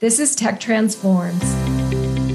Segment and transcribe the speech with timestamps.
[0.00, 1.44] This is Tech Transforms.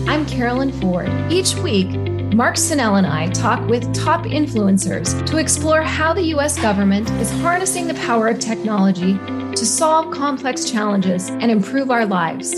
[0.07, 1.09] I'm Carolyn Ford.
[1.31, 1.87] Each week,
[2.35, 7.31] Mark Senell and I talk with top influencers to explore how the US government is
[7.41, 12.53] harnessing the power of technology to solve complex challenges and improve our lives.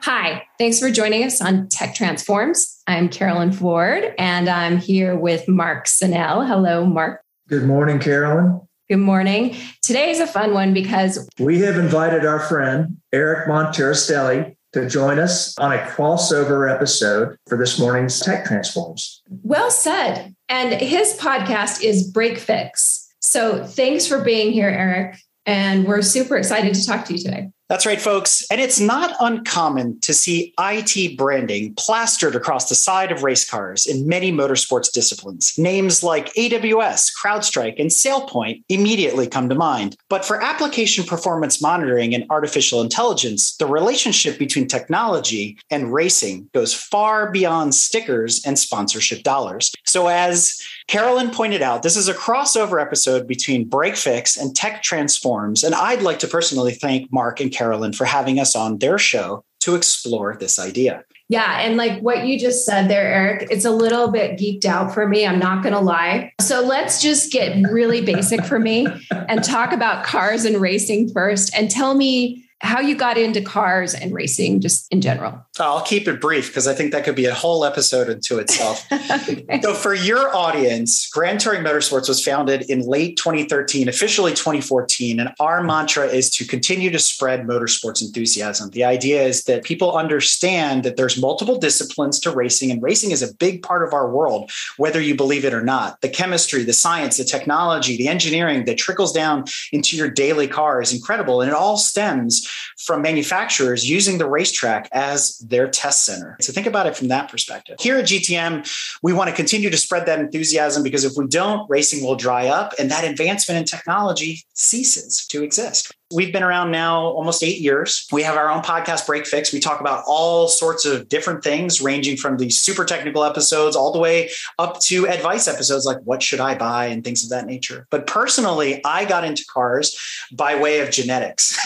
[0.00, 2.80] Hi, thanks for joining us on Tech Transforms.
[2.86, 6.48] I'm Carolyn Ford and I'm here with Mark Senell.
[6.48, 7.20] Hello, Mark.
[7.48, 8.62] Good morning, Carolyn.
[8.88, 9.54] Good morning.
[9.82, 15.18] Today is a fun one because we have invited our friend Eric Monterastelli to join
[15.18, 19.22] us on a crossover episode for this morning's Tech Transforms.
[19.42, 20.34] Well said.
[20.48, 23.12] And his podcast is Break Fix.
[23.20, 25.18] So thanks for being here, Eric.
[25.44, 27.50] And we're super excited to talk to you today.
[27.68, 28.46] That's right, folks.
[28.50, 33.84] And it's not uncommon to see IT branding plastered across the side of race cars
[33.84, 35.58] in many motorsports disciplines.
[35.58, 39.98] Names like AWS, CrowdStrike, and SailPoint immediately come to mind.
[40.08, 46.72] But for application performance monitoring and artificial intelligence, the relationship between technology and racing goes
[46.72, 49.74] far beyond stickers and sponsorship dollars.
[49.84, 54.82] So, as Carolyn pointed out, this is a crossover episode between Break Fix and Tech
[54.82, 55.62] Transforms.
[55.62, 59.44] And I'd like to personally thank Mark and Carolyn for having us on their show
[59.60, 61.04] to explore this idea.
[61.28, 61.60] Yeah.
[61.60, 65.06] And like what you just said there, Eric, it's a little bit geeked out for
[65.06, 65.26] me.
[65.26, 66.32] I'm not going to lie.
[66.40, 71.54] So let's just get really basic for me and talk about cars and racing first
[71.54, 75.46] and tell me how you got into cars and racing just in general.
[75.60, 78.38] Oh, I'll keep it brief because I think that could be a whole episode into
[78.38, 78.84] itself.
[78.92, 79.60] okay.
[79.62, 85.20] So, for your audience, Grand Touring Motorsports was founded in late 2013, officially 2014.
[85.20, 88.70] And our mantra is to continue to spread motorsports enthusiasm.
[88.70, 93.22] The idea is that people understand that there's multiple disciplines to racing, and racing is
[93.22, 96.00] a big part of our world, whether you believe it or not.
[96.00, 100.82] The chemistry, the science, the technology, the engineering that trickles down into your daily car
[100.82, 101.40] is incredible.
[101.40, 102.47] And it all stems
[102.78, 106.36] from manufacturers using the racetrack as their test center.
[106.40, 107.76] So think about it from that perspective.
[107.80, 111.68] Here at GTM, we want to continue to spread that enthusiasm because if we don't,
[111.68, 115.94] racing will dry up and that advancement in technology ceases to exist.
[116.10, 118.08] We've been around now almost eight years.
[118.10, 119.52] We have our own podcast, Break Fix.
[119.52, 123.92] We talk about all sorts of different things, ranging from the super technical episodes all
[123.92, 127.44] the way up to advice episodes like what should I buy and things of that
[127.44, 127.86] nature.
[127.90, 129.98] But personally, I got into cars
[130.32, 131.58] by way of genetics.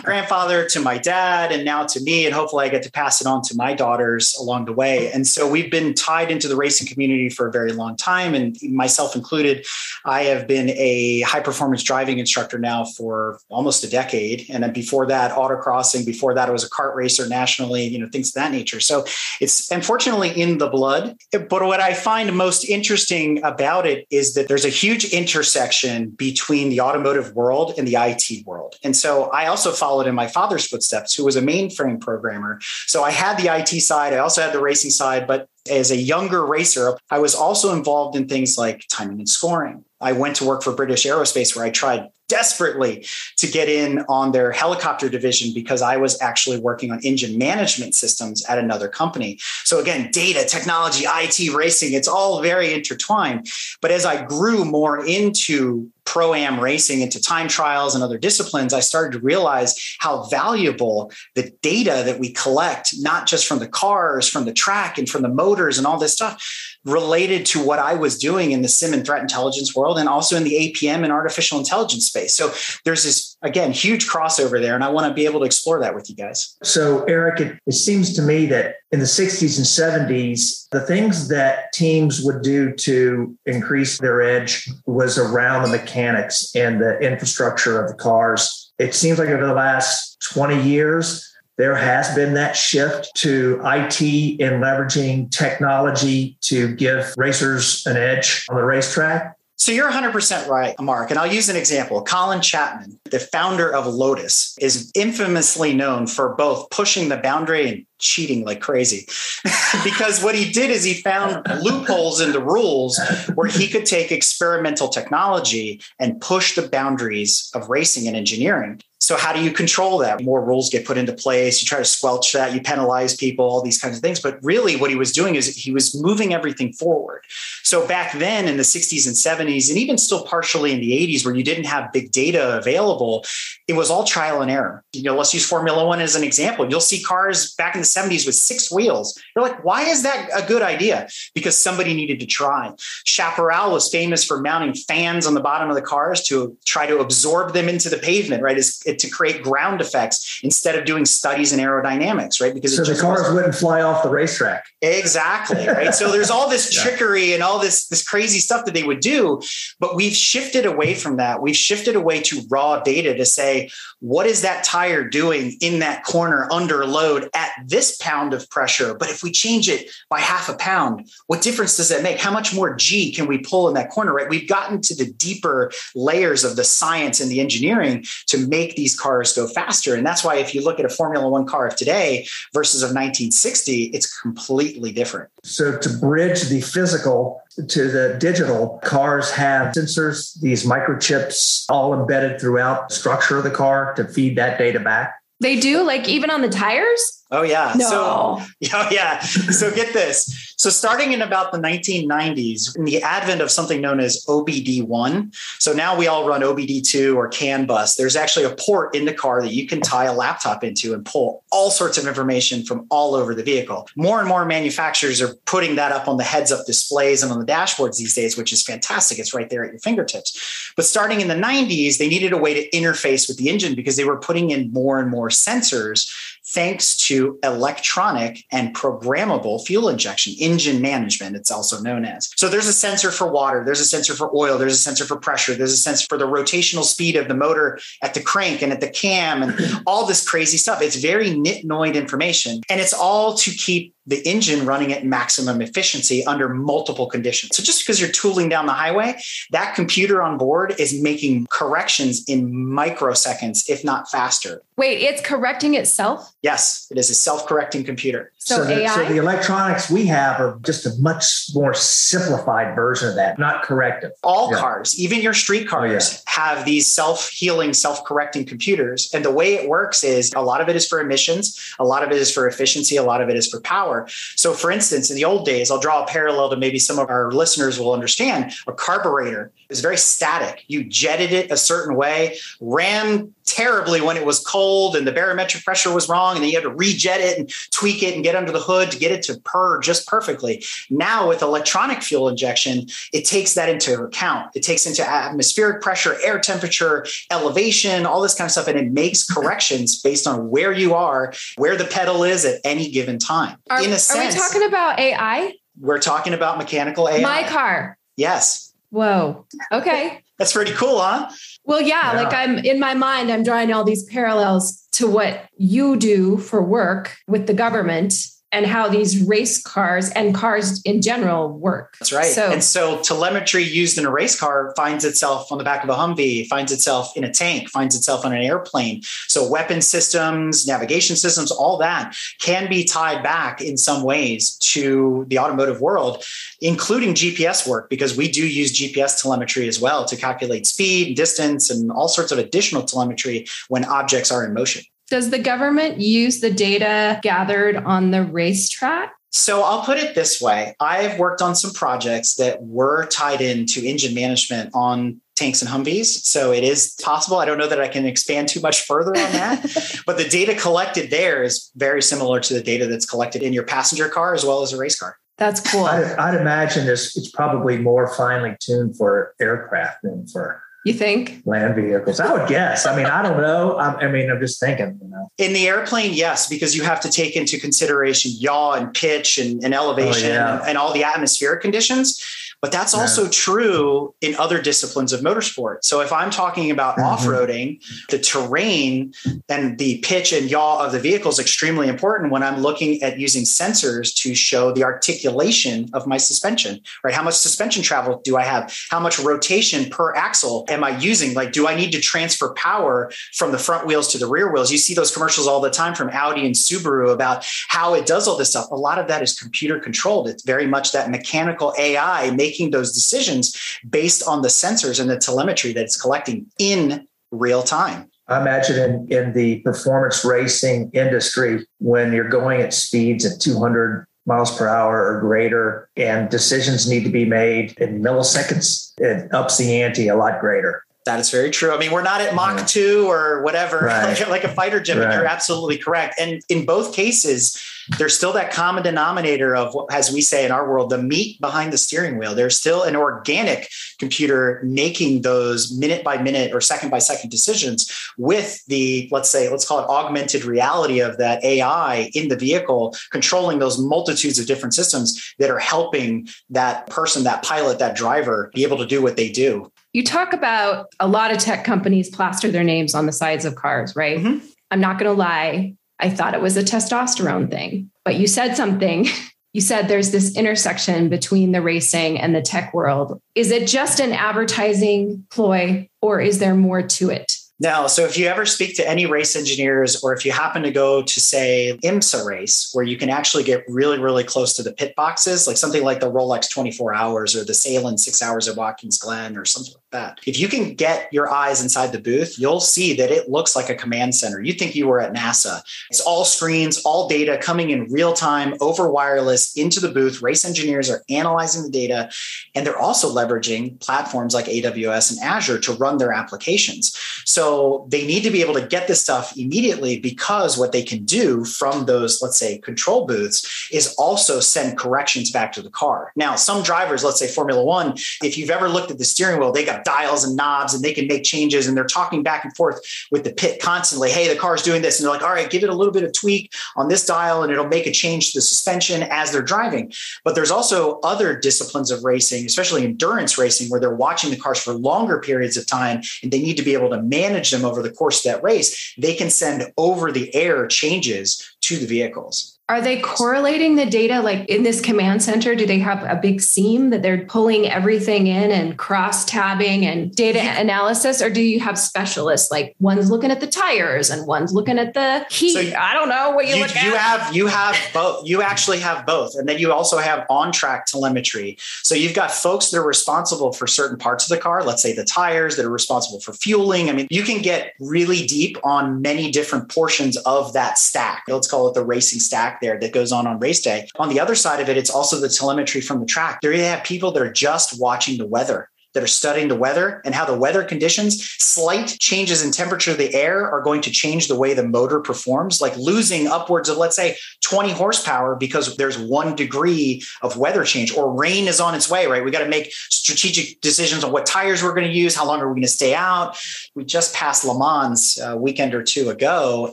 [0.02, 2.26] Grandfather to my dad, and now to me.
[2.26, 5.10] And hopefully, I get to pass it on to my daughters along the way.
[5.10, 8.58] And so we've been tied into the racing community for a very long time, and
[8.62, 9.66] myself included.
[10.04, 14.46] I have been a high performance driving instructor now for almost a decade.
[14.50, 16.04] And then before that, autocrossing.
[16.04, 18.80] Before that, I was a kart racer nationally, you know, things of that nature.
[18.80, 19.04] So
[19.40, 21.16] it's unfortunately in the blood.
[21.32, 26.70] But what I find most interesting about it is that there's a huge intersection between
[26.70, 28.76] the automotive world and the IT world.
[28.82, 32.58] And so I also followed in my father's footsteps, who was a mainframe programmer.
[32.86, 35.96] So I had the IT side, I also had the racing side, but as a
[35.96, 39.84] younger racer, I was also involved in things like timing and scoring.
[40.00, 43.06] I went to work for British Aerospace where I tried desperately
[43.38, 47.94] to get in on their helicopter division because I was actually working on engine management
[47.94, 49.38] systems at another company.
[49.64, 53.48] So again, data, technology, IT, racing, it's all very intertwined.
[53.80, 58.74] But as I grew more into pro am racing into time trials and other disciplines,
[58.74, 63.68] I started to realize how valuable the data that we collect, not just from the
[63.68, 66.42] cars, from the track, and from the motors and all this stuff,
[66.84, 70.36] related to what I was doing in the SIEM and threat intelligence world and also
[70.36, 72.34] in the APM and artificial intelligence space.
[72.34, 72.52] So
[72.84, 74.74] there's this, again, huge crossover there.
[74.74, 76.56] And I want to be able to explore that with you guys.
[76.62, 81.28] So, Eric, it, it seems to me that in the 60s and 70s, the things
[81.28, 87.82] that teams would do to increase their edge was around the mechanics and the infrastructure
[87.82, 88.72] of the cars.
[88.78, 91.24] It seems like over the last 20 years,
[91.58, 94.00] there has been that shift to IT
[94.40, 99.36] and leveraging technology to give racers an edge on the racetrack.
[99.58, 101.10] So you're 100% right, Mark.
[101.10, 102.02] And I'll use an example.
[102.04, 107.86] Colin Chapman, the founder of Lotus, is infamously known for both pushing the boundary and
[107.98, 109.08] cheating like crazy.
[109.84, 113.00] because what he did is he found loopholes in the rules
[113.34, 118.80] where he could take experimental technology and push the boundaries of racing and engineering.
[119.08, 120.22] So, how do you control that?
[120.22, 121.62] More rules get put into place.
[121.62, 124.20] You try to squelch that, you penalize people, all these kinds of things.
[124.20, 127.22] But really, what he was doing is he was moving everything forward.
[127.62, 131.24] So, back then in the 60s and 70s, and even still partially in the 80s,
[131.24, 133.24] where you didn't have big data available,
[133.66, 134.84] it was all trial and error.
[134.92, 136.68] You know, let's use Formula One as an example.
[136.68, 139.18] You'll see cars back in the 70s with six wheels.
[139.34, 141.08] You're like, why is that a good idea?
[141.34, 142.74] Because somebody needed to try.
[143.04, 146.98] Chaparral was famous for mounting fans on the bottom of the cars to try to
[146.98, 148.58] absorb them into the pavement, right?
[148.98, 152.54] To create ground effects instead of doing studies in aerodynamics, right?
[152.54, 154.66] Because so the cars wouldn't fly off the racetrack.
[154.82, 155.94] Exactly, right?
[155.94, 159.40] so there's all this trickery and all this this crazy stuff that they would do,
[159.78, 161.42] but we've shifted away from that.
[161.42, 166.04] We've shifted away to raw data to say what is that tire doing in that
[166.04, 168.94] corner under load at this pound of pressure?
[168.94, 172.18] But if we change it by half a pound, what difference does that make?
[172.18, 174.28] How much more G can we pull in that corner, right?
[174.28, 178.87] We've gotten to the deeper layers of the science and the engineering to make these
[178.96, 179.94] cars go faster.
[179.94, 182.88] And that's why if you look at a Formula One car of today versus of
[182.88, 185.30] 1960, it's completely different.
[185.42, 192.40] So to bridge the physical to the digital, cars have sensors, these microchips all embedded
[192.40, 195.14] throughout the structure of the car to feed that data back.
[195.40, 197.17] They do, like even on the tires?
[197.30, 197.74] Oh yeah.
[197.76, 197.88] No.
[197.88, 199.20] So yeah, yeah.
[199.20, 200.48] So get this.
[200.58, 205.72] So, starting in about the 1990s, in the advent of something known as OBD1, so
[205.72, 209.40] now we all run OBD2 or CAN bus, there's actually a port in the car
[209.40, 213.14] that you can tie a laptop into and pull all sorts of information from all
[213.14, 213.88] over the vehicle.
[213.94, 217.38] More and more manufacturers are putting that up on the heads up displays and on
[217.38, 219.20] the dashboards these days, which is fantastic.
[219.20, 220.72] It's right there at your fingertips.
[220.74, 223.94] But starting in the 90s, they needed a way to interface with the engine because
[223.94, 226.12] they were putting in more and more sensors
[226.48, 232.30] thanks to electronic and programmable fuel injection, engine management, it's also known as.
[232.36, 235.16] So there's a sensor for water, there's a sensor for oil, there's a sensor for
[235.16, 238.72] pressure, there's a sensor for the rotational speed of the motor at the crank and
[238.72, 240.80] at the cam and all this crazy stuff.
[240.80, 242.60] It's very nitnoid information.
[242.70, 247.54] And it's all to keep the engine running at maximum efficiency under multiple conditions.
[247.54, 249.20] So just because you're tooling down the highway,
[249.50, 254.62] that computer on board is making corrections in microseconds, if not faster.
[254.76, 256.32] Wait, it's correcting itself?
[256.40, 258.32] Yes, it is a self-correcting computer.
[258.38, 258.94] So, so, the, AI?
[258.94, 263.64] so the electronics we have are just a much more simplified version of that, not
[263.64, 264.12] corrective.
[264.22, 264.60] All yeah.
[264.60, 266.54] cars, even your street oh, cars, oh, yeah.
[266.54, 269.10] have these self-healing, self-correcting computers.
[269.12, 272.04] And the way it works is a lot of it is for emissions, a lot
[272.04, 273.97] of it is for efficiency, a lot of it is for power.
[274.36, 277.08] So, for instance, in the old days, I'll draw a parallel to maybe some of
[277.10, 278.52] our listeners will understand.
[278.66, 280.64] A carburetor is very static.
[280.68, 285.64] You jetted it a certain way, ran terribly when it was cold and the barometric
[285.64, 288.34] pressure was wrong, and then you had to rejet it and tweak it and get
[288.34, 290.64] under the hood to get it to purr just perfectly.
[290.90, 294.50] Now, with electronic fuel injection, it takes that into account.
[294.54, 298.92] It takes into atmospheric pressure, air temperature, elevation, all this kind of stuff, and it
[298.92, 303.58] makes corrections based on where you are, where the pedal is at any given time.
[303.70, 305.54] Are, In a sense, are we talking about AI?
[305.80, 307.20] We're talking about mechanical AI.
[307.20, 307.96] My car.
[308.16, 308.67] Yes.
[308.90, 309.46] Whoa.
[309.72, 310.22] Okay.
[310.38, 311.30] That's pretty cool, huh?
[311.64, 315.48] Well, yeah, yeah, like I'm in my mind, I'm drawing all these parallels to what
[315.56, 318.14] you do for work with the government
[318.50, 321.96] and how these race cars and cars in general work.
[321.98, 322.32] That's right.
[322.32, 325.90] So, and so telemetry used in a race car finds itself on the back of
[325.90, 329.02] a Humvee, finds itself in a tank, finds itself on an airplane.
[329.26, 335.26] So weapon systems, navigation systems, all that can be tied back in some ways to
[335.28, 336.24] the automotive world,
[336.60, 341.70] including GPS work, because we do use GPS telemetry as well to calculate speed, distance,
[341.70, 344.82] and all sorts of additional telemetry when objects are in motion.
[345.10, 349.14] Does the government use the data gathered on the racetrack?
[349.30, 353.84] So I'll put it this way I've worked on some projects that were tied into
[353.84, 356.06] engine management on tanks and Humvees.
[356.06, 357.38] So it is possible.
[357.38, 360.54] I don't know that I can expand too much further on that, but the data
[360.54, 364.44] collected there is very similar to the data that's collected in your passenger car as
[364.44, 365.16] well as a race car.
[365.36, 365.84] That's cool.
[365.84, 371.42] I'd, I'd imagine this, it's probably more finely tuned for aircraft than for you think
[371.44, 372.20] land vehicles?
[372.20, 372.86] I would guess.
[372.86, 373.76] I mean, I don't know.
[373.76, 374.98] I, I, mean, I'm just thinking.
[375.02, 378.94] You know, in the airplane, yes, because you have to take into consideration yaw and
[378.94, 380.58] pitch and, and elevation oh, yeah.
[380.60, 382.22] and, and all the atmospheric conditions.
[382.60, 383.02] But that's yeah.
[383.02, 385.78] also true in other disciplines of motorsport.
[385.82, 387.04] So if I'm talking about mm-hmm.
[387.04, 389.12] off-roading, the terrain
[389.48, 393.18] and the pitch and yaw of the vehicle is extremely important when I'm looking at
[393.18, 397.14] using sensors to show the articulation of my suspension, right?
[397.14, 398.74] How much suspension travel do I have?
[398.90, 401.34] How much rotation per axle am I using?
[401.34, 404.72] Like, do I need to transfer power from the front wheels to the rear wheels?
[404.72, 408.26] You see those commercials all the time from Audi and Subaru about how it does
[408.26, 408.68] all this stuff.
[408.72, 410.28] A lot of that is computer controlled.
[410.28, 413.56] It's very much that mechanical AI making making those decisions
[413.88, 418.10] based on the sensors and the telemetry that it's collecting in real time.
[418.28, 424.06] I imagine in, in the performance racing industry, when you're going at speeds at 200
[424.26, 429.56] miles per hour or greater, and decisions need to be made in milliseconds, it ups
[429.56, 430.84] the ante a lot greater.
[431.06, 431.72] That is very true.
[431.72, 434.20] I mean, we're not at Mach 2 or whatever, right.
[434.20, 435.14] like, like, a fighter jet, right.
[435.14, 436.20] you're absolutely correct.
[436.20, 437.58] And in both cases,
[437.96, 441.72] there's still that common denominator of, as we say in our world, the meat behind
[441.72, 442.34] the steering wheel.
[442.34, 443.68] There's still an organic
[443.98, 449.48] computer making those minute by minute or second by second decisions with the, let's say,
[449.48, 454.46] let's call it augmented reality of that AI in the vehicle, controlling those multitudes of
[454.46, 459.02] different systems that are helping that person, that pilot, that driver be able to do
[459.02, 459.70] what they do.
[459.92, 463.54] You talk about a lot of tech companies plaster their names on the sides of
[463.54, 464.18] cars, right?
[464.18, 464.46] Mm-hmm.
[464.70, 465.74] I'm not going to lie.
[466.00, 469.06] I thought it was a testosterone thing, but you said something.
[469.54, 473.20] You said there's this intersection between the racing and the tech world.
[473.34, 477.34] Is it just an advertising ploy or is there more to it?
[477.60, 480.70] Now, so if you ever speak to any race engineers, or if you happen to
[480.70, 484.72] go to, say, IMSA race, where you can actually get really, really close to the
[484.72, 488.56] pit boxes, like something like the Rolex 24 hours or the Sahlen six hours of
[488.56, 490.20] Watkins Glen or something that.
[490.26, 493.70] If you can get your eyes inside the booth, you'll see that it looks like
[493.70, 494.40] a command center.
[494.40, 495.62] You think you were at NASA.
[495.90, 500.22] It's all screens, all data coming in real time over wireless into the booth.
[500.22, 502.10] Race engineers are analyzing the data,
[502.54, 506.96] and they're also leveraging platforms like AWS and Azure to run their applications.
[507.24, 510.82] So so they need to be able to get this stuff immediately because what they
[510.82, 515.70] can do from those, let's say, control booths is also send corrections back to the
[515.70, 516.12] car.
[516.16, 519.52] Now, some drivers, let's say Formula One, if you've ever looked at the steering wheel,
[519.52, 522.54] they got dials and knobs and they can make changes and they're talking back and
[522.56, 522.80] forth
[523.10, 524.10] with the pit constantly.
[524.10, 524.98] Hey, the car's doing this.
[524.98, 527.42] And they're like, all right, give it a little bit of tweak on this dial
[527.42, 529.92] and it'll make a change to the suspension as they're driving.
[530.24, 534.60] But there's also other disciplines of racing, especially endurance racing, where they're watching the cars
[534.60, 537.82] for longer periods of time and they need to be able to manage them over
[537.82, 542.57] the course of that race, they can send over the air changes to the vehicles.
[542.70, 545.54] Are they correlating the data like in this command center?
[545.54, 550.14] Do they have a big SIEM that they're pulling everything in and cross tabbing and
[550.14, 551.22] data analysis?
[551.22, 554.92] Or do you have specialists like one's looking at the tires and one's looking at
[554.92, 555.54] the heat?
[555.54, 556.98] So I don't know what you, you look you at.
[556.98, 558.26] have you have both.
[558.26, 559.34] You actually have both.
[559.34, 561.56] And then you also have on-track telemetry.
[561.82, 564.92] So you've got folks that are responsible for certain parts of the car, let's say
[564.92, 566.90] the tires that are responsible for fueling.
[566.90, 571.24] I mean, you can get really deep on many different portions of that stack.
[571.28, 573.88] Let's call it the racing stack there that goes on on race day.
[573.98, 576.40] On the other side of it, it's also the telemetry from the track.
[576.40, 580.00] There you have people that are just watching the weather that are studying the weather
[580.04, 583.90] and how the weather conditions, slight changes in temperature of the air are going to
[583.90, 588.76] change the way the motor performs, like losing upwards of, let's say, 20 horsepower because
[588.76, 592.24] there's one degree of weather change or rain is on its way, right?
[592.24, 595.40] We got to make strategic decisions on what tires we're going to use, how long
[595.40, 596.38] are we going to stay out.
[596.74, 599.72] We just passed Le Mans a weekend or two ago,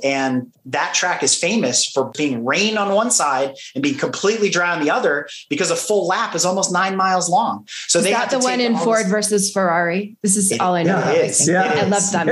[0.03, 4.75] and that track is famous for being rain on one side and being completely dry
[4.75, 7.67] on the other because a full lap is almost nine miles long.
[7.88, 10.17] So is they got the one in Ford Ford versus Ferrari.
[10.21, 10.97] This is it, all I know.
[10.97, 12.27] Yeah, it yeah, I love that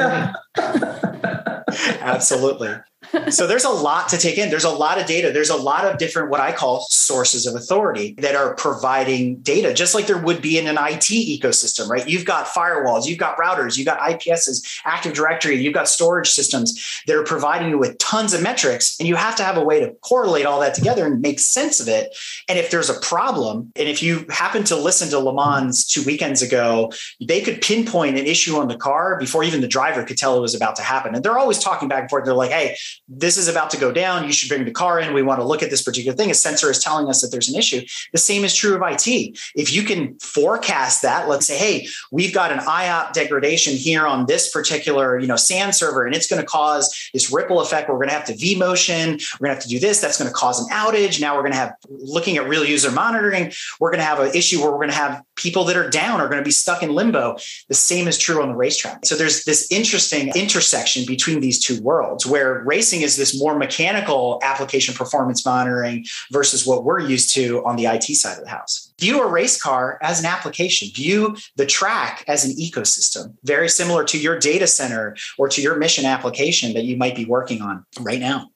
[0.57, 1.97] movie.
[2.01, 2.75] Absolutely
[3.29, 4.49] so there's a lot to take in.
[4.49, 5.31] There's a lot of data.
[5.31, 9.73] There's a lot of different, what I call sources of authority that are providing data,
[9.73, 12.07] just like there would be in an IT ecosystem, right?
[12.07, 17.01] You've got firewalls, you've got routers, you've got IPSs, Active Directory, you've got storage systems
[17.07, 18.99] that are providing you with tons of metrics.
[18.99, 21.79] And you have to have a way to correlate all that together and make sense
[21.79, 22.15] of it.
[22.49, 26.03] And if there's a problem, and if you happen to listen to Le Mans two
[26.03, 26.91] weekends ago,
[27.21, 30.41] they could pinpoint an issue on the car before even the driver could tell it
[30.41, 31.13] was about to happen.
[31.13, 32.25] And they're always talking back and forth.
[32.25, 32.75] They're like, hey,
[33.07, 34.25] this is about to go down.
[34.25, 35.13] You should bring the car in.
[35.13, 36.31] We want to look at this particular thing.
[36.31, 37.81] A sensor is telling us that there's an issue.
[38.13, 39.37] The same is true of IT.
[39.55, 44.25] If you can forecast that, let's say, hey, we've got an IOP degradation here on
[44.25, 47.89] this particular, you know, SAN server, and it's going to cause this ripple effect.
[47.89, 49.21] We're going to have to vMotion.
[49.39, 49.99] We're going to have to do this.
[49.99, 51.19] That's going to cause an outage.
[51.19, 53.51] Now we're going to have looking at real user monitoring.
[53.79, 56.21] We're going to have an issue where we're going to have people that are down
[56.21, 57.37] are going to be stuck in limbo.
[57.67, 59.05] The same is true on the racetrack.
[59.05, 64.39] So there's this interesting intersection between these two worlds where racing is this more mechanical
[64.43, 68.93] application performance monitoring versus what we're used to on the IT side of the house.
[68.99, 74.03] View a race car as an application, view the track as an ecosystem, very similar
[74.03, 77.85] to your data center or to your mission application that you might be working on
[78.01, 78.49] right now.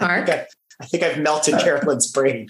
[0.00, 0.28] Mark?
[0.28, 0.46] I,
[0.80, 2.48] I think I've melted Carolyn's brain.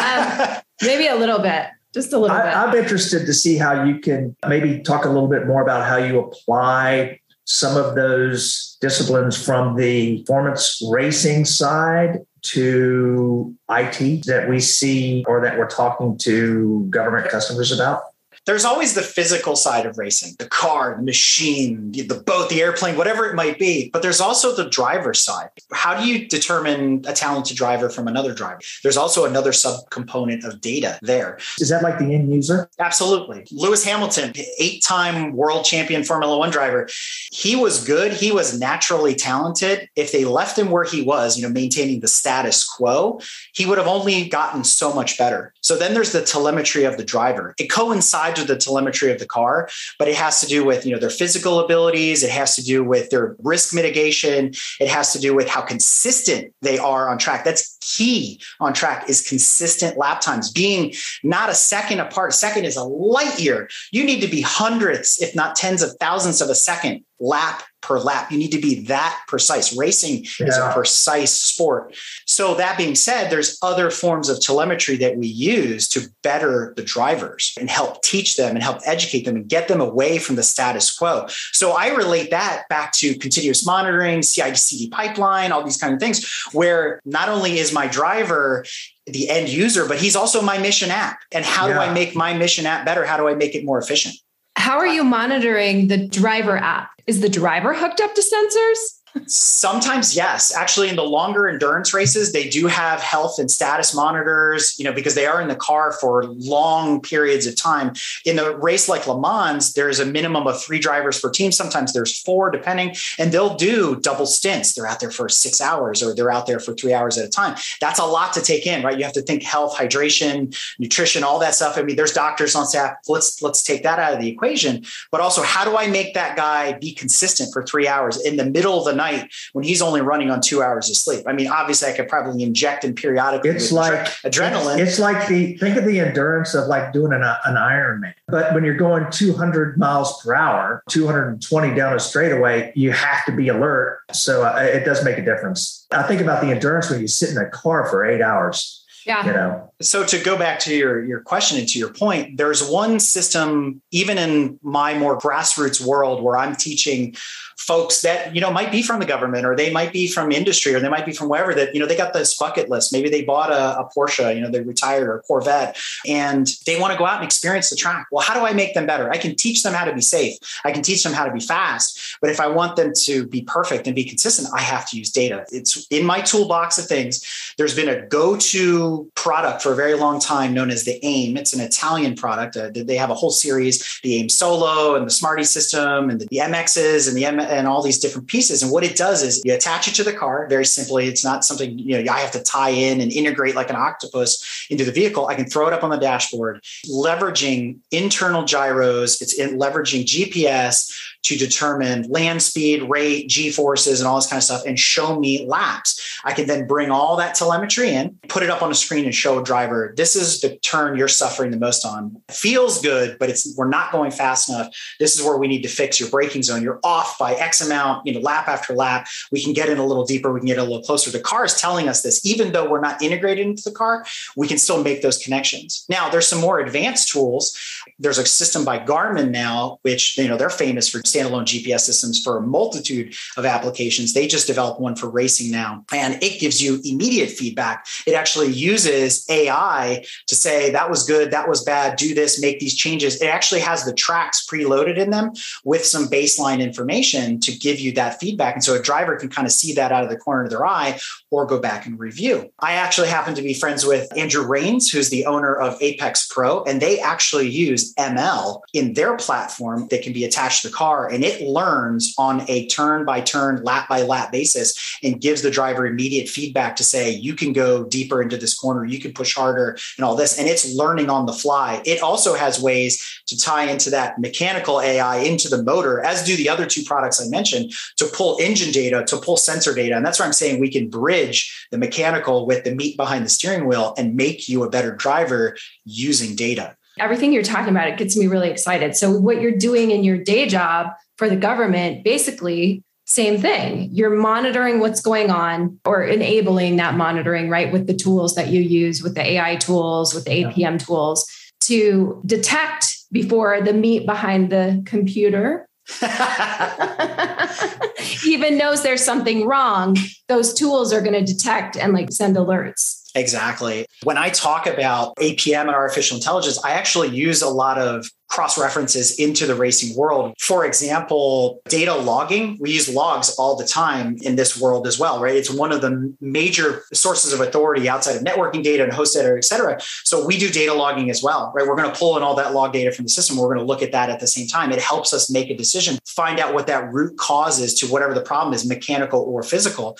[0.00, 0.48] um,
[0.82, 2.56] maybe a little bit just a little I, bit.
[2.56, 5.96] I'm interested to see how you can maybe talk a little bit more about how
[5.96, 14.60] you apply some of those disciplines from the performance racing side to IT that we
[14.60, 18.02] see or that we're talking to government customers about?
[18.46, 22.96] There's always the physical side of racing the car, the machine, the boat, the airplane,
[22.96, 23.90] whatever it might be.
[23.90, 25.48] But there's also the driver side.
[25.72, 28.60] How do you determine a talented driver from another driver?
[28.82, 31.38] There's also another subcomponent of data there.
[31.58, 32.68] Is that like the end user?
[32.78, 33.46] Absolutely.
[33.50, 36.88] Lewis Hamilton, eight time world champion Formula One driver,
[37.32, 38.12] he was good.
[38.12, 39.88] He was naturally talented.
[39.96, 43.20] If they left him where he was, you know, maintaining the status quo,
[43.54, 45.54] he would have only gotten so much better.
[45.62, 47.54] So then there's the telemetry of the driver.
[47.58, 50.92] It coincides with the telemetry of the car, but it has to do with, you
[50.92, 52.22] know, their physical abilities.
[52.22, 54.52] It has to do with their risk mitigation.
[54.80, 57.44] It has to do with how consistent they are on track.
[57.44, 62.30] That's key on track is consistent lap times being not a second apart.
[62.30, 63.68] A second is a light year.
[63.92, 67.98] You need to be hundreds, if not tens of thousands of a second lap per
[67.98, 68.32] lap.
[68.32, 69.76] You need to be that precise.
[69.76, 70.46] Racing yeah.
[70.46, 71.94] is a precise sport.
[72.26, 76.82] So, that being said, there's other forms of telemetry that we use to better the
[76.82, 80.42] drivers and help teach them and help educate them and get them away from the
[80.42, 81.26] status quo.
[81.52, 86.00] So, I relate that back to continuous monitoring, CI CD pipeline, all these kind of
[86.00, 88.64] things, where not only is my driver
[89.06, 91.18] the end user, but he's also my mission app.
[91.32, 91.74] And how yeah.
[91.74, 93.04] do I make my mission app better?
[93.04, 94.16] How do I make it more efficient?
[94.56, 96.90] How are you monitoring the driver app?
[97.06, 99.03] Is the driver hooked up to sensors?
[99.26, 100.54] Sometimes, yes.
[100.54, 104.92] Actually, in the longer endurance races, they do have health and status monitors, you know,
[104.92, 107.92] because they are in the car for long periods of time.
[108.24, 111.52] In a race like Le Mans, there's a minimum of three drivers per team.
[111.52, 114.74] Sometimes there's four, depending, and they'll do double stints.
[114.74, 117.30] They're out there for six hours or they're out there for three hours at a
[117.30, 117.56] time.
[117.80, 118.98] That's a lot to take in, right?
[118.98, 121.78] You have to think health, hydration, nutrition, all that stuff.
[121.78, 122.96] I mean, there's doctors on staff.
[123.08, 124.84] Let's let's take that out of the equation.
[125.12, 128.44] But also, how do I make that guy be consistent for three hours in the
[128.44, 129.03] middle of the night?
[129.04, 131.24] Night when he's only running on two hours of sleep.
[131.26, 133.50] I mean, obviously, I could probably inject him periodically.
[133.50, 134.78] It's like adrenaline.
[134.78, 138.14] It's, it's, like the think of the endurance of like doing an, an Ironman.
[138.28, 143.32] But when you're going 200 miles per hour, 220 down a straightaway, you have to
[143.32, 144.00] be alert.
[144.12, 145.86] So uh, it does make a difference.
[145.90, 149.26] I think about the endurance when you sit in a car for eight hours yeah.
[149.26, 149.72] You know.
[149.82, 153.82] So to go back to your your question and to your point, there's one system
[153.90, 157.16] even in my more grassroots world where I'm teaching
[157.56, 160.74] folks that you know might be from the government or they might be from industry
[160.74, 162.92] or they might be from wherever that you know they got this bucket list.
[162.92, 165.76] Maybe they bought a, a porsche you know they retired or corvette
[166.06, 168.06] and they want to go out and experience the track.
[168.12, 169.10] Well how do i make them better?
[169.10, 170.36] I can teach them how to be safe.
[170.64, 172.18] I can teach them how to be fast.
[172.20, 175.10] But if i want them to be perfect and be consistent i have to use
[175.10, 175.44] data.
[175.50, 177.54] It's in my toolbox of things.
[177.58, 181.52] There's been a go-to product for a very long time known as the aim it's
[181.52, 185.44] an italian product uh, they have a whole series the aim solo and the smarty
[185.44, 188.62] system and the, the mx's and the M- and all these different pieces.
[188.62, 191.06] And what it does is you attach it to the car very simply.
[191.06, 194.66] It's not something, you know, I have to tie in and integrate like an octopus
[194.70, 195.26] into the vehicle.
[195.26, 199.20] I can throw it up on the dashboard, leveraging internal gyros.
[199.20, 200.92] It's in leveraging GPS
[201.24, 205.18] to determine land speed, rate, G forces, and all this kind of stuff, and show
[205.18, 206.20] me laps.
[206.24, 209.14] I can then bring all that telemetry in, put it up on a screen, and
[209.14, 212.20] show a driver this is the turn you're suffering the most on.
[212.30, 214.74] feels good, but it's we're not going fast enough.
[214.98, 216.62] This is where we need to fix your braking zone.
[216.62, 219.06] You're off by X amount, you know, lap after lap.
[219.32, 220.32] We can get in a little deeper.
[220.32, 221.10] We can get a little closer.
[221.10, 224.04] The car is telling us this, even though we're not integrated into the car,
[224.36, 225.84] we can still make those connections.
[225.88, 227.58] Now, there's some more advanced tools.
[227.98, 232.22] There's a system by Garmin now, which you know they're famous for standalone GPS systems
[232.22, 234.12] for a multitude of applications.
[234.12, 237.86] They just developed one for racing now, and it gives you immediate feedback.
[238.06, 242.60] It actually uses AI to say that was good, that was bad, do this, make
[242.60, 243.20] these changes.
[243.20, 245.32] It actually has the tracks preloaded in them
[245.64, 248.54] with some baseline information to give you that feedback.
[248.54, 250.66] And so a driver can kind of see that out of the corner of their
[250.66, 250.98] eye
[251.30, 252.50] or go back and review.
[252.60, 256.62] I actually happen to be friends with Andrew Rains, who's the owner of Apex Pro,
[256.64, 261.03] and they actually use ML in their platform that can be attached to the car
[261.06, 265.50] and it learns on a turn by turn, lap by lap basis and gives the
[265.50, 269.34] driver immediate feedback to say, you can go deeper into this corner, you can push
[269.34, 270.38] harder and all this.
[270.38, 271.82] And it's learning on the fly.
[271.84, 276.36] It also has ways to tie into that mechanical AI into the motor, as do
[276.36, 279.96] the other two products I mentioned, to pull engine data, to pull sensor data.
[279.96, 283.30] And that's where I'm saying we can bridge the mechanical with the meat behind the
[283.30, 287.98] steering wheel and make you a better driver using data everything you're talking about it
[287.98, 288.96] gets me really excited.
[288.96, 293.90] So what you're doing in your day job for the government basically same thing.
[293.92, 298.62] You're monitoring what's going on or enabling that monitoring right with the tools that you
[298.62, 300.78] use with the ai tools with the apm yeah.
[300.78, 301.30] tools
[301.60, 305.68] to detect before the meat behind the computer.
[308.26, 309.96] Even knows there's something wrong
[310.28, 313.86] those tools are going to detect and like send alerts Exactly.
[314.02, 318.58] When I talk about APM and artificial intelligence, I actually use a lot of cross
[318.58, 320.34] references into the racing world.
[320.40, 325.20] For example, data logging, we use logs all the time in this world as well,
[325.20, 325.36] right?
[325.36, 329.36] It's one of the major sources of authority outside of networking data and host data,
[329.36, 329.78] et cetera.
[330.02, 331.64] So we do data logging as well, right?
[331.64, 333.36] We're going to pull in all that log data from the system.
[333.36, 334.72] We're going to look at that at the same time.
[334.72, 338.14] It helps us make a decision, find out what that root cause is to whatever
[338.14, 339.96] the problem is, mechanical or physical.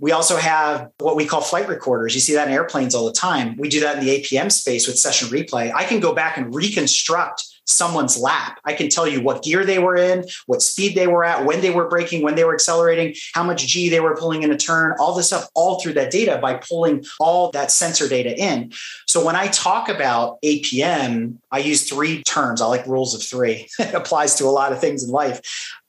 [0.00, 2.14] We also have what we call flight recorders.
[2.14, 3.56] You see that in airplanes all the time.
[3.56, 5.72] We do that in the APM space with session replay.
[5.74, 8.58] I can go back and reconstruct someone's lap.
[8.64, 11.60] I can tell you what gear they were in, what speed they were at, when
[11.60, 14.56] they were braking, when they were accelerating, how much G they were pulling in a
[14.56, 18.72] turn, all this stuff, all through that data by pulling all that sensor data in.
[19.06, 22.60] So when I talk about APM, I use three terms.
[22.60, 23.68] I like rules of three.
[23.78, 25.40] it applies to a lot of things in life.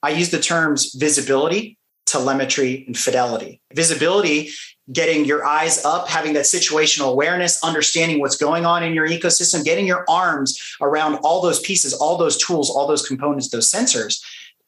[0.04, 1.78] I use the terms visibility,
[2.12, 3.62] telemetry, and fidelity.
[3.74, 4.50] Visibility
[4.92, 9.64] getting your eyes up, having that situational awareness, understanding what's going on in your ecosystem,
[9.64, 14.22] getting your arms around all those pieces, all those tools, all those components, those sensors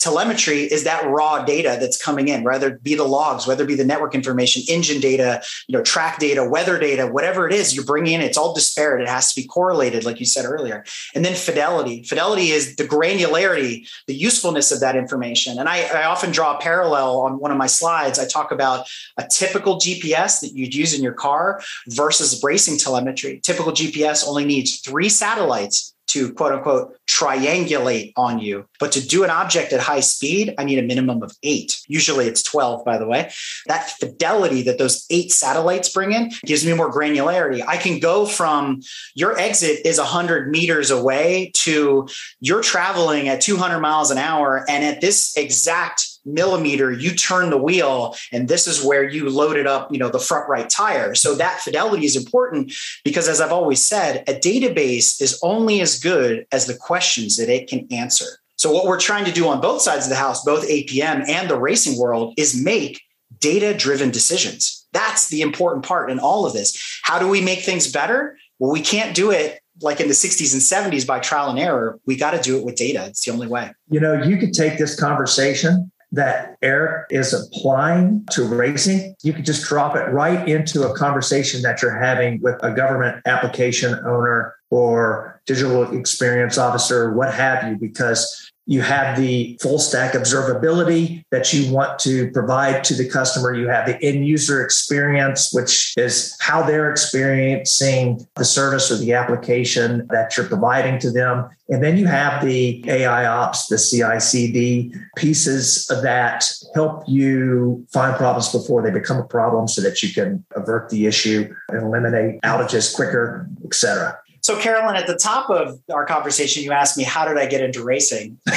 [0.03, 3.67] telemetry is that raw data that's coming in, whether it be the logs, whether it
[3.67, 7.73] be the network information, engine data, you know, track data, weather data, whatever it is
[7.73, 9.01] you're bringing in, it's all disparate.
[9.01, 10.83] It has to be correlated, like you said earlier.
[11.15, 12.03] And then fidelity.
[12.03, 15.57] Fidelity is the granularity, the usefulness of that information.
[15.57, 18.19] And I, I often draw a parallel on one of my slides.
[18.19, 18.85] I talk about
[19.17, 23.39] a typical GPS that you'd use in your car versus bracing telemetry.
[23.41, 28.65] Typical GPS only needs three satellites to quote unquote triangulate on you.
[28.79, 31.81] But to do an object at high speed, I need a minimum of eight.
[31.87, 33.31] Usually it's 12, by the way.
[33.65, 37.63] That fidelity that those eight satellites bring in gives me more granularity.
[37.67, 38.81] I can go from
[39.15, 42.07] your exit is 100 meters away to
[42.39, 44.65] you're traveling at 200 miles an hour.
[44.69, 49.67] And at this exact millimeter you turn the wheel and this is where you loaded
[49.67, 51.15] up you know the front right tire.
[51.15, 55.99] So that fidelity is important because as i've always said a database is only as
[55.99, 58.25] good as the questions that it can answer.
[58.55, 61.49] So what we're trying to do on both sides of the house both apm and
[61.49, 63.01] the racing world is make
[63.39, 64.87] data driven decisions.
[64.93, 66.99] That's the important part in all of this.
[67.03, 68.37] How do we make things better?
[68.59, 71.99] Well we can't do it like in the 60s and 70s by trial and error.
[72.05, 73.05] We got to do it with data.
[73.07, 73.71] It's the only way.
[73.89, 79.45] You know you could take this conversation that Eric is applying to racing, you could
[79.45, 84.55] just drop it right into a conversation that you're having with a government application owner
[84.69, 91.51] or digital experience officer, what have you, because you have the full stack observability that
[91.53, 93.53] you want to provide to the customer.
[93.53, 99.13] You have the end user experience, which is how they're experiencing the service or the
[99.13, 101.49] application that you're providing to them.
[101.69, 108.15] And then you have the AI ops, the CI CD pieces that help you find
[108.15, 112.41] problems before they become a problem so that you can avert the issue and eliminate
[112.43, 114.19] outages quicker, et cetera.
[114.43, 117.61] So, Carolyn, at the top of our conversation, you asked me, How did I get
[117.61, 118.39] into racing?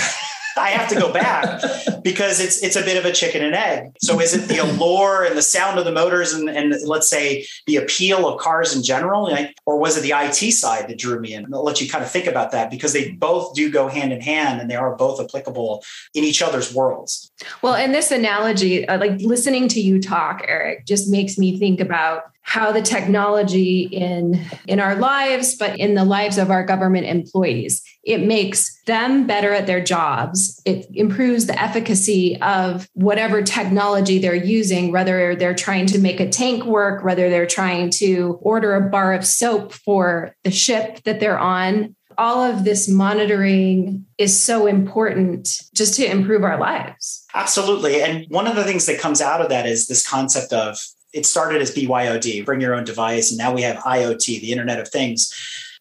[0.59, 1.61] I have to go back
[2.03, 3.93] because it's it's a bit of a chicken and egg.
[4.01, 7.47] So is it the allure and the sound of the motors and, and let's say
[7.67, 9.31] the appeal of cars in general,
[9.67, 11.53] or was it the IT side that drew me in?
[11.53, 14.21] I'll let you kind of think about that because they both do go hand in
[14.21, 17.31] hand and they are both applicable in each other's worlds.
[17.61, 21.81] Well, and this analogy, uh, like listening to you talk, Eric, just makes me think
[21.81, 27.05] about how the technology in in our lives but in the lives of our government
[27.05, 34.19] employees it makes them better at their jobs it improves the efficacy of whatever technology
[34.19, 38.77] they're using whether they're trying to make a tank work whether they're trying to order
[38.77, 44.39] a bar of soap for the ship that they're on all of this monitoring is
[44.41, 47.27] so important just to improve our lives.
[47.35, 48.01] Absolutely.
[48.01, 50.79] And one of the things that comes out of that is this concept of
[51.17, 54.79] it started as BYOD, bring your own device, and now we have IoT, the Internet
[54.79, 55.33] of Things.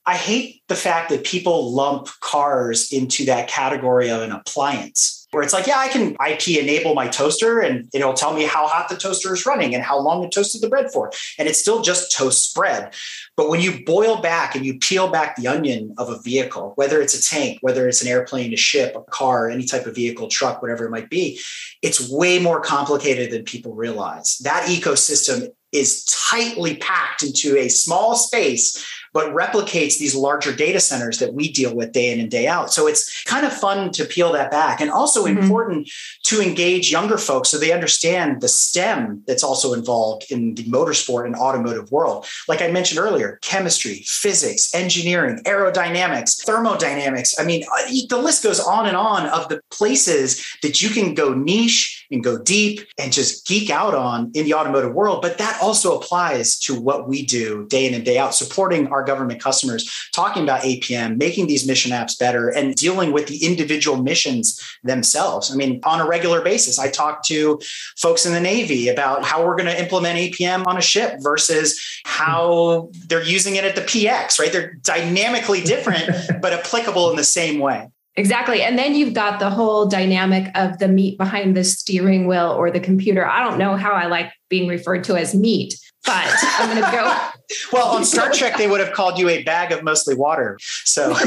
[0.06, 5.44] I hate the fact that people lump cars into that category of an appliance where
[5.44, 8.88] it's like, yeah, I can IP enable my toaster and it'll tell me how hot
[8.88, 11.12] the toaster is running and how long it toasted the bread for.
[11.38, 12.94] And it's still just toast spread.
[13.36, 17.02] But when you boil back and you peel back the onion of a vehicle, whether
[17.02, 20.30] it's a tank, whether it's an airplane, a ship, a car, any type of vehicle,
[20.30, 21.38] truck, whatever it might be,
[21.82, 24.38] it's way more complicated than people realize.
[24.38, 31.20] That ecosystem is tightly packed into a small space but replicates these larger data centers
[31.20, 32.74] that we deal with day in and day out.
[32.74, 35.38] So it's kind of fun to peel that back and also mm-hmm.
[35.40, 35.90] important
[36.24, 41.26] to engage younger folks so they understand the STEM that's also involved in the motorsport
[41.26, 42.26] and automotive world.
[42.50, 47.40] Like I mentioned earlier, chemistry, physics, engineering, aerodynamics, thermodynamics.
[47.40, 51.14] I mean, uh, the list goes on and on of the places that you can
[51.14, 55.22] go niche and go deep and just geek out on in the automotive world.
[55.22, 59.05] But that also applies to what we do day in and day out, supporting our
[59.06, 64.02] government customers, talking about APM, making these mission apps better, and dealing with the individual
[64.02, 65.52] missions themselves.
[65.52, 67.60] I mean, on a regular basis, I talk to
[67.98, 71.80] folks in the Navy about how we're going to implement APM on a ship versus
[72.06, 74.52] how they're using it at the PX, right?
[74.52, 76.10] They're dynamically different,
[76.42, 77.90] but applicable in the same way.
[78.18, 78.62] Exactly.
[78.62, 82.72] And then you've got the whole dynamic of the meat behind the steering wheel or
[82.72, 83.26] the computer.
[83.26, 86.92] I don't know how I like being referred to as meat, but I'm going to
[86.92, 87.18] go.
[87.74, 90.58] well, on Star Trek, they would have called you a bag of mostly water.
[90.62, 91.14] So.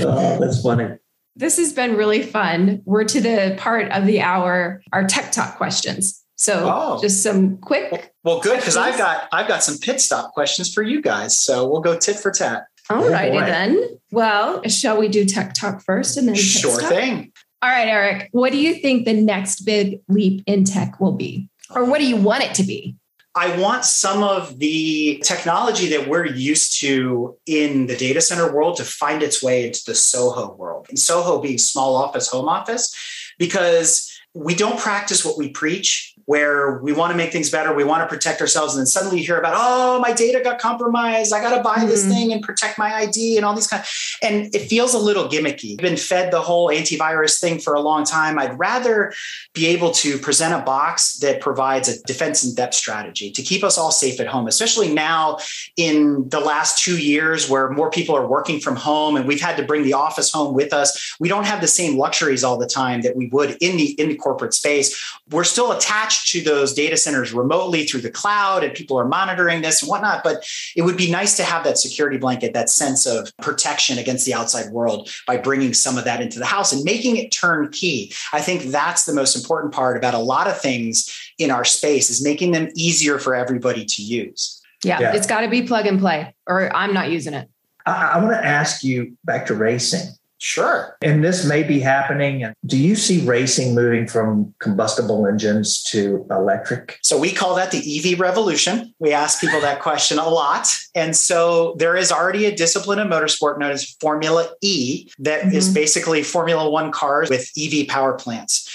[0.00, 0.96] oh, that's funny.
[1.36, 2.82] This has been really fun.
[2.84, 6.24] We're to the part of the hour, our tech talk questions.
[6.36, 6.98] So oh.
[7.00, 8.14] just some quick.
[8.24, 11.36] Well, good because I've got I've got some pit stop questions for you guys.
[11.36, 12.64] So we'll go tit for tat.
[12.88, 13.98] All righty oh then.
[14.10, 17.32] Well, shall we do tech talk first and then sure thing.
[17.62, 18.28] All right, Eric.
[18.32, 22.06] What do you think the next big leap in tech will be, or what do
[22.06, 22.96] you want it to be?
[23.34, 28.76] I want some of the technology that we're used to in the data center world
[28.78, 30.86] to find its way into the Soho world.
[30.88, 32.94] And Soho being small office, home office,
[33.38, 37.82] because we don't practice what we preach where we want to make things better, we
[37.82, 41.32] want to protect ourselves, and then suddenly you hear about, oh, my data got compromised.
[41.32, 41.88] I got to buy mm-hmm.
[41.88, 43.82] this thing and protect my ID and all these kind.
[43.82, 43.88] Of,
[44.22, 45.72] and it feels a little gimmicky.
[45.72, 48.38] I've been fed the whole antivirus thing for a long time.
[48.38, 49.12] I'd rather
[49.54, 53.64] be able to present a box that provides a defense in depth strategy to keep
[53.64, 55.38] us all safe at home, especially now
[55.76, 59.56] in the last two years where more people are working from home and we've had
[59.56, 61.16] to bring the office home with us.
[61.18, 64.08] We don't have the same luxuries all the time that we would in the in
[64.10, 64.96] the corporate space.
[65.28, 69.62] We're still attached to those data centers remotely through the cloud and people are monitoring
[69.62, 70.22] this and whatnot.
[70.22, 70.44] But
[70.76, 74.34] it would be nice to have that security blanket, that sense of protection against the
[74.34, 78.12] outside world by bringing some of that into the house and making it turnkey.
[78.32, 82.10] I think that's the most important part about a lot of things in our space
[82.10, 84.60] is making them easier for everybody to use.
[84.84, 85.14] Yeah, yeah.
[85.14, 87.48] it's got to be plug and play, or I'm not using it.
[87.84, 90.14] I, I want to ask you back to racing.
[90.42, 90.96] Sure.
[91.02, 92.50] And this may be happening.
[92.64, 96.98] Do you see racing moving from combustible engines to electric?
[97.02, 98.94] So we call that the EV revolution.
[98.98, 100.66] We ask people that question a lot.
[100.94, 105.54] And so there is already a discipline of motorsport known as Formula E that mm-hmm.
[105.54, 108.66] is basically Formula One cars with EV power plants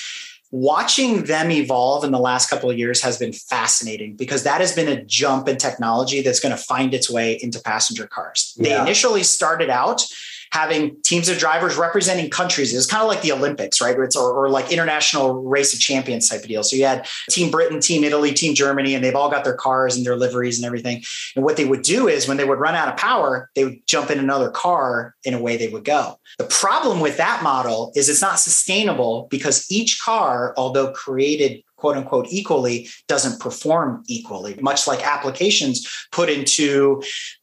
[0.51, 4.73] watching them evolve in the last couple of years has been fascinating because that has
[4.73, 8.53] been a jump in technology that's going to find its way into passenger cars.
[8.55, 8.69] Yeah.
[8.69, 10.05] They initially started out
[10.55, 12.73] having teams of drivers representing countries.
[12.73, 13.99] It's kind of like the Olympics, right?
[13.99, 16.63] It's or, or, like international race of champions type of deal.
[16.63, 19.97] So you had Team Britain, Team Italy, Team Germany, and they've all got their cars
[19.97, 21.03] and their liveries and everything.
[21.35, 23.85] And what they would do is when they would run out of power, they would
[23.85, 26.19] jump in another car in a way they would go.
[26.37, 31.97] The problem with that model is it's not sustainable because each car, although created quote
[31.97, 36.99] unquote equally doesn't perform equally, much like applications put into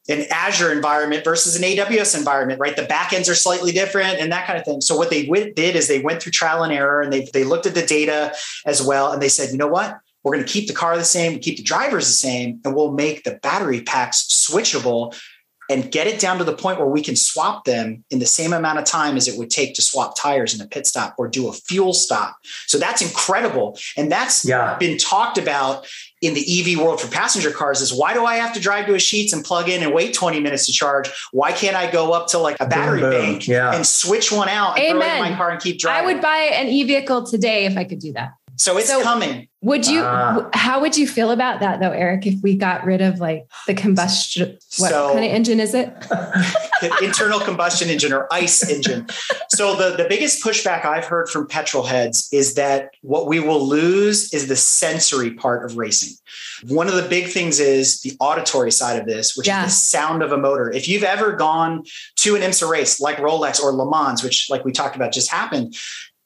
[0.09, 2.75] an Azure environment versus an AWS environment, right?
[2.75, 4.81] The backends are slightly different and that kind of thing.
[4.81, 7.67] So what they did is they went through trial and error and they, they looked
[7.67, 8.35] at the data
[8.67, 9.13] as well.
[9.13, 10.01] And they said, you know what?
[10.25, 12.91] We're going to keep the car the same, keep the drivers the same, and we'll
[12.91, 15.17] make the battery packs switchable
[15.71, 18.53] and get it down to the point where we can swap them in the same
[18.53, 21.29] amount of time as it would take to swap tires in a pit stop or
[21.29, 22.37] do a fuel stop.
[22.67, 23.79] So that's incredible.
[23.97, 24.77] And that's yeah.
[24.79, 25.87] been talked about
[26.21, 28.95] in the EV world for passenger cars is why do I have to drive to
[28.95, 31.11] a Sheetz and plug in and wait 20 minutes to charge?
[31.33, 33.21] Why can't I go up to like a battery boom, boom.
[33.21, 33.75] bank yeah.
[33.75, 35.01] and switch one out and Amen.
[35.01, 36.09] throw it in my car and keep driving?
[36.09, 38.33] I would buy an e vehicle today if I could do that.
[38.63, 39.49] So it's so coming.
[39.63, 40.03] Would you?
[40.03, 42.27] Uh, how would you feel about that though, Eric?
[42.27, 45.93] If we got rid of like the combustion, what so, kind of engine is it?
[47.03, 49.09] internal combustion engine or ICE engine.
[49.49, 53.67] So the the biggest pushback I've heard from petrol heads is that what we will
[53.67, 56.17] lose is the sensory part of racing.
[56.69, 59.65] One of the big things is the auditory side of this, which yeah.
[59.65, 60.71] is the sound of a motor.
[60.71, 61.83] If you've ever gone
[62.19, 65.33] to an IMSA race like Rolex or Le Mans, which like we talked about just
[65.33, 65.75] happened,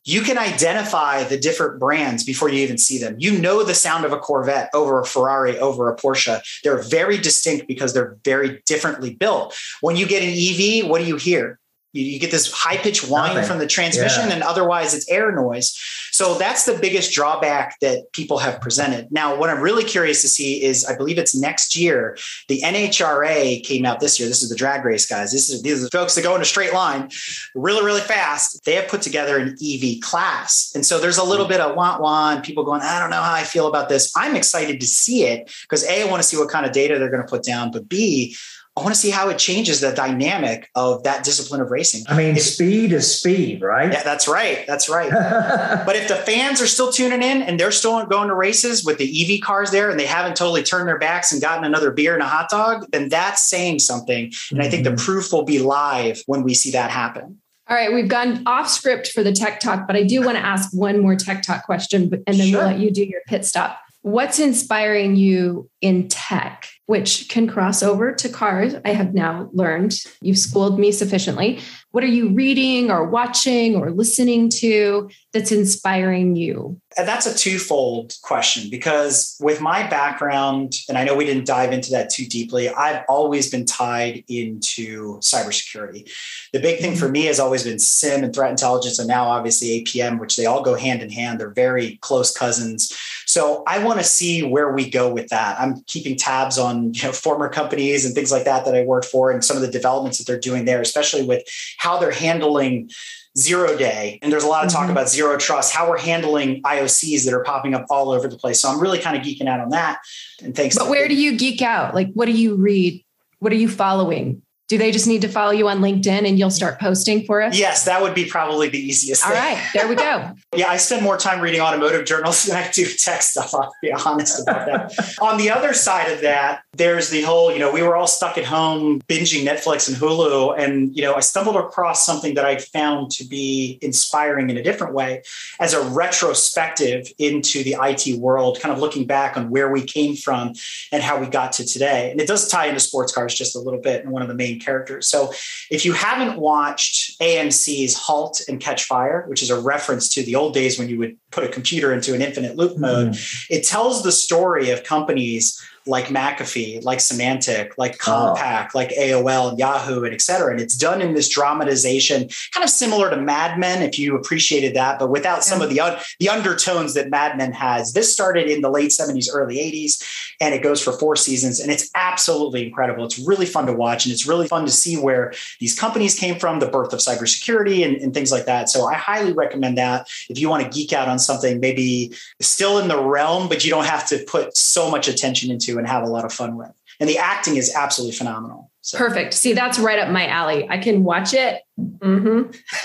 [0.07, 3.17] you can identify the different brands before you even see them.
[3.19, 6.41] You know the sound of a Corvette over a Ferrari, over a Porsche.
[6.63, 9.55] They're very distinct because they're very differently built.
[9.81, 11.59] When you get an EV, what do you hear?
[11.97, 13.49] You, you get this high pitched whine Nothing.
[13.49, 14.35] from the transmission, Yeah.
[14.35, 15.77] and otherwise it's air noise.
[16.13, 19.11] So that's the biggest drawback that people have presented.
[19.11, 22.17] Now, what I'm really curious to see is I believe it's next year.
[22.49, 24.29] The NHRA came out this year.
[24.29, 25.33] This is the drag race guys.
[25.33, 27.11] This is these are the folks that go in a straight line
[27.55, 28.65] really, really fast.
[28.65, 30.73] They have put together an EV class.
[30.75, 33.35] And so there's a little bit of want want, people going, I don't know how
[33.35, 34.13] I feel about this.
[34.17, 36.99] I'm excited to see it because A, I want to see what kind of data
[36.99, 38.37] they're going to put down, but B,
[38.77, 42.05] I want to see how it changes the dynamic of that discipline of racing.
[42.09, 43.91] I mean, If- speed is speed, right?
[43.91, 44.67] Yeah, that's right.
[44.67, 45.11] That's right.
[45.87, 48.99] But if the fans are still tuning in and they're still going to races with
[48.99, 52.15] the EV cars there and they haven't totally turned their backs and gotten another beer
[52.15, 54.33] and a hot dog, then that's saying something.
[54.51, 55.05] And I think the mm-hmm.
[55.05, 57.41] proof will be live when we see that happen.
[57.69, 60.45] All right, we've gone off script for the tech talk, but I do want to
[60.45, 62.59] ask one more tech talk question, and then Sure.
[62.59, 63.81] we'll let you do your pit stop.
[64.03, 68.75] What's inspiring you in tech, which can cross over to cars?
[68.85, 69.97] I have now learned.
[70.21, 71.61] You've schooled me sufficiently.
[71.91, 76.81] What are you reading or watching or listening to that's inspiring you?
[76.99, 81.73] And that's a twofold question because with my background, and I know we didn't dive
[81.73, 86.11] into that too deeply, I've always been tied into cybersecurity.
[86.53, 89.83] The big thing for me has always been SIEM and threat intelligence, and now obviously
[89.83, 91.41] APM, which they all go hand in hand.
[91.41, 92.95] They're very close cousins.
[93.27, 95.59] So I want to see where we go with that.
[95.59, 99.07] I'm keeping tabs on you know, former companies and things like that that I worked
[99.07, 101.43] for, and some of the developments that they're doing there, especially with
[101.79, 102.91] how they're handling
[103.37, 104.19] zero day.
[104.23, 104.93] And there's a lot of talk Mhm.
[104.93, 108.61] about zero trust, how we're handling IOCs that are popping up all over the place.
[108.61, 109.99] So I'm really kind of geeking out on that.
[110.43, 110.77] And thanks.
[110.79, 111.95] But where do you geek out?
[111.95, 113.05] Like, what do you read?
[113.41, 114.41] What are you following?
[114.69, 117.57] Do they just need to follow you on LinkedIn and you'll start posting for us?
[117.57, 119.41] Yes, that would be probably the easiest All thing.
[119.41, 120.33] right, there we go.
[120.57, 123.55] Yeah, I spend more time reading automotive journals than I do tech stuff.
[123.55, 125.19] I'll be honest about that.
[125.21, 128.39] On the other side of that, there's the whole, you know, we were all stuck
[128.39, 130.59] at home binging Netflix and Hulu.
[130.59, 134.63] And, you know, I stumbled across something that I found to be inspiring in a
[134.63, 135.23] different way
[135.61, 140.17] as a retrospective into the IT world, kind of looking back on where we came
[140.17, 140.55] from
[140.91, 142.11] and how we got to today.
[142.11, 144.35] And it does tie into sports cars just a little bit and one of the
[144.35, 145.09] main characters.
[145.09, 145.33] So
[145.71, 150.35] if you haven't watched AMC's Halt and Catch Fire, which is a reference to the
[150.35, 153.55] old days when you would put a computer into an infinite loop mode, mm-hmm.
[153.55, 158.35] it tells the story of companies like McAfee, like Symantec, like oh.
[158.37, 160.51] Compaq, like AOL and Yahoo, and et cetera.
[160.51, 164.75] And it's done in this dramatization, kind of similar to Mad Men, if you appreciated
[164.75, 167.93] that, but without some of the, un- the undertones that Mad Men has.
[167.93, 171.61] This started in the late 70s, early 80s, and it goes for four seasons.
[171.61, 173.05] And it's absolutely incredible.
[173.05, 176.39] It's really fun to watch, and it's really fun to see where these companies came
[176.39, 178.69] from, the birth of cybersecurity, and, and things like that.
[178.69, 182.79] So I highly recommend that if you want to geek out on something, maybe still
[182.79, 186.03] in the realm, but you don't have to put so much attention into and have
[186.03, 186.73] a lot of fun with.
[187.01, 188.71] And the acting is absolutely phenomenal.
[188.81, 188.99] So.
[188.99, 189.35] Perfect.
[189.35, 190.69] See, that's right up my alley.
[190.69, 191.63] I can watch it.
[191.77, 192.43] hmm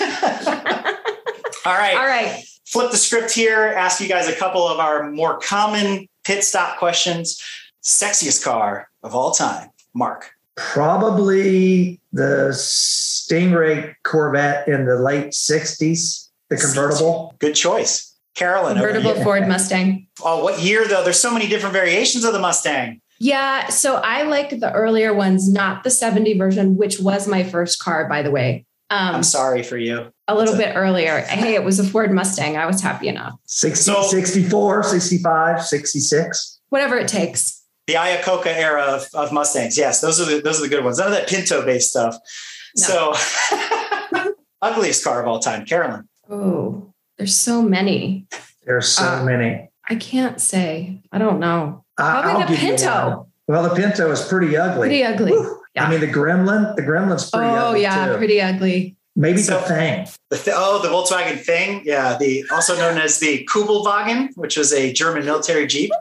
[1.64, 1.96] All right.
[1.96, 2.44] All right.
[2.66, 6.78] Flip the script here, ask you guys a couple of our more common pit stop
[6.78, 7.40] questions.
[7.82, 10.30] Sexiest car of all time, Mark.
[10.56, 17.34] Probably the Stingray Corvette in the late 60s, the convertible.
[17.38, 18.11] Good choice.
[18.34, 18.78] Carolyn.
[18.78, 19.22] over Convertible.
[19.24, 20.06] Ford Mustang.
[20.24, 21.04] Oh, what year though?
[21.04, 23.00] There's so many different variations of the Mustang.
[23.20, 23.68] Yeah.
[23.68, 28.08] So I like the earlier ones, not the 70 version, which was my first car,
[28.08, 28.66] by the way.
[28.90, 30.12] Um, I'm sorry for you.
[30.28, 31.20] a little That's bit earlier.
[31.20, 32.56] Hey, it was a Ford Mustang.
[32.56, 33.34] I was happy enough.
[33.46, 36.60] 60, So- 64, 65, 66.
[36.70, 37.62] Whatever it takes.
[37.86, 39.76] The Iacocca era of, of Mustangs.
[39.76, 40.98] Yes, those are the those are the good ones.
[40.98, 42.16] None of that Pinto based stuff.
[42.76, 43.12] No.
[43.12, 44.24] So
[44.62, 46.08] ugliest car of all time, Carolyn.
[46.30, 46.91] Oh,
[47.22, 48.26] there's so many.
[48.66, 49.70] There's so Uh, many.
[49.88, 50.98] I can't say.
[51.12, 51.84] I don't know.
[51.96, 53.08] I- Probably I'll the give you Pinto.
[53.08, 53.26] one.
[53.46, 54.88] Well, the Pinto is pretty ugly.
[54.88, 55.32] Pretty ugly.
[55.76, 55.84] Yeah.
[55.86, 57.58] I mean, the Gremlin, the Gremlin's pretty ugly.
[57.60, 58.16] Oh ugly yeah, too.
[58.18, 58.96] pretty ugly.
[59.14, 60.08] Maybe So- the Thing.
[60.30, 61.82] The th- oh, the Volkswagen Thing.
[61.84, 65.92] Yeah, the also known as the Kubelwagen, which was a German military Jeep.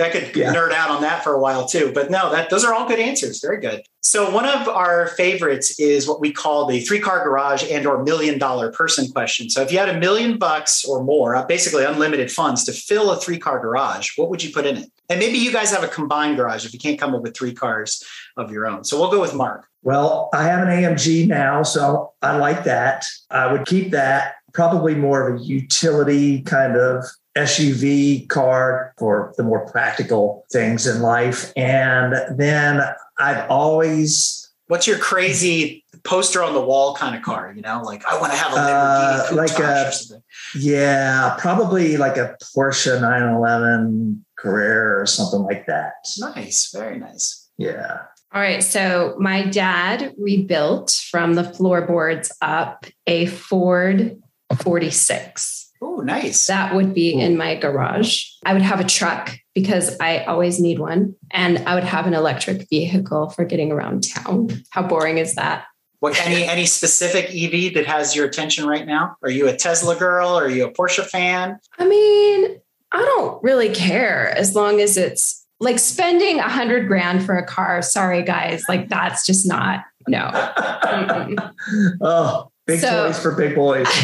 [0.00, 0.54] I could Yeah.
[0.54, 2.98] nerd out on that for a while too, but no, that those are all good
[2.98, 3.40] answers.
[3.40, 3.82] Very good.
[4.00, 8.02] So one of our favorites is what we call the three car garage and or
[8.02, 9.50] million dollar person question.
[9.50, 13.10] So if you had a million bucks or more, uh, basically unlimited funds to fill
[13.10, 14.90] a three car garage, what would you put in it?
[15.10, 17.52] And maybe you guys have a combined garage if you can't come up with three
[17.52, 18.02] cars
[18.38, 18.84] of your own.
[18.84, 19.66] So we'll go with Mark.
[19.82, 23.04] Well, I have an AMG now, so I like that.
[23.30, 24.36] I would keep that.
[24.54, 27.04] Probably more of a utility kind of
[27.36, 31.52] SUV car for the more practical things in life.
[31.56, 32.82] And then
[33.18, 37.52] I've always What's your crazy poster on the wall kind of car?
[37.54, 40.22] You know, like I want to have a Uh, like a- or something.
[40.54, 45.92] Yeah, probably like a Porsche 911 Carrera or something like that.
[46.18, 47.50] Nice, very nice.
[47.58, 47.98] Yeah.
[48.34, 48.62] All right.
[48.64, 54.22] So my dad rebuilt from the floorboards up a Ford
[54.56, 55.61] 46.
[55.84, 56.46] Oh, nice.
[56.46, 58.26] That would be in my garage.
[58.46, 61.16] I would have a truck because I always need one.
[61.32, 64.62] And I would have an electric vehicle for getting around town.
[64.70, 65.64] How boring is that?
[65.98, 69.16] What any any specific EV that has your attention right now?
[69.22, 70.28] Are you a Tesla girl?
[70.28, 71.58] Are you a Porsche fan?
[71.78, 72.60] I mean,
[72.92, 77.46] I don't really care as long as it's like spending a hundred grand for a
[77.46, 77.82] car.
[77.82, 80.30] Sorry, guys, like that's just not no.
[82.00, 83.86] oh, big so, toys for big boys.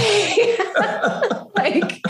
[1.57, 2.01] like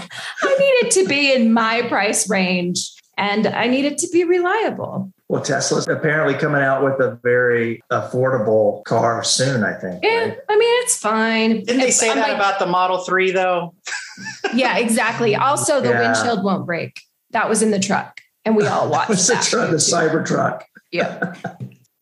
[0.43, 4.25] I need it to be in my price range and I need it to be
[4.25, 5.13] reliable.
[5.29, 10.03] Well, Tesla's apparently coming out with a very affordable car soon, I think.
[10.03, 10.39] Yeah, right?
[10.49, 11.65] I mean, it's fine.
[11.65, 13.75] Didn't they say I'm that like, about the Model 3, though?
[14.55, 15.37] yeah, exactly.
[15.37, 16.01] Also, the yeah.
[16.01, 17.03] windshield won't break.
[17.33, 19.45] That was in the truck, and we all watched that.
[19.45, 20.65] the, truck, the cyber truck.
[20.91, 21.35] Yeah.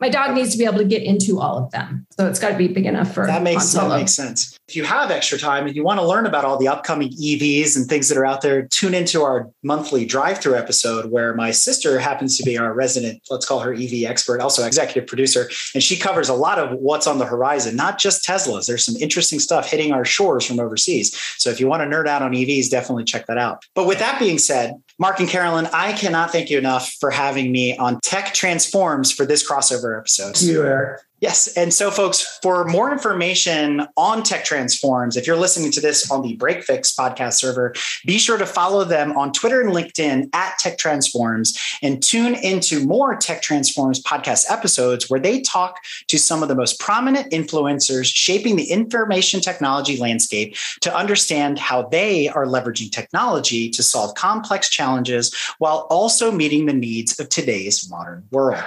[0.01, 2.07] My dog needs to be able to get into all of them.
[2.11, 4.59] So it's got to be big enough for that makes, that makes sense.
[4.69, 7.77] If you have extra time and you want to learn about all the upcoming EVs
[7.77, 11.51] and things that are out there, tune into our monthly drive through episode where my
[11.51, 15.49] sister happens to be our resident, let's call her EV expert, also executive producer.
[15.73, 18.67] And she covers a lot of what's on the horizon, not just Teslas.
[18.67, 21.17] There's some interesting stuff hitting our shores from overseas.
[21.39, 23.65] So if you want to nerd out on EVs, definitely check that out.
[23.75, 27.53] But with that being said, Mark and Carolyn, I cannot thank you enough for having
[27.53, 30.41] me on Tech Transforms for this crossover episode.
[30.41, 31.03] You, Eric.
[31.21, 31.57] Yes.
[31.57, 36.21] And so, folks, for more information on Tech Transforms, if you're listening to this on
[36.21, 40.59] the Break Fix podcast server, be sure to follow them on Twitter and LinkedIn at
[40.59, 46.43] Tech Transforms and tune into more Tech Transforms podcast episodes where they talk to some
[46.43, 52.45] of the most prominent influencers shaping the information technology landscape to understand how they are
[52.45, 58.63] leveraging technology to solve complex challenges while also meeting the needs of today's modern world.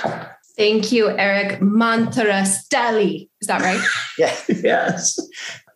[0.60, 3.30] Thank you, Eric Montarastelli.
[3.39, 3.82] Is that right?
[4.18, 4.36] yeah.
[4.49, 5.18] Yes.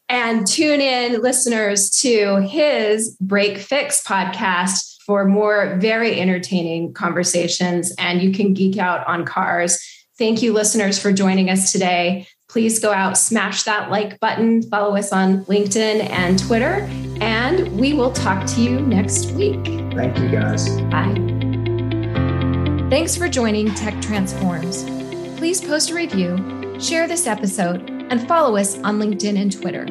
[0.10, 7.96] And tune in, listeners, to his Break Fix podcast for more very entertaining conversations.
[7.98, 9.80] And you can geek out on cars.
[10.18, 12.28] Thank you, listeners, for joining us today.
[12.50, 16.88] Please go out, smash that like button, follow us on LinkedIn and Twitter,
[17.22, 19.66] and we will talk to you next week.
[19.96, 20.70] Thank you, guys.
[20.92, 21.33] Bye.
[22.94, 24.84] Thanks for joining Tech Transforms.
[25.40, 29.88] Please post a review, share this episode, and follow us on LinkedIn and Twitter.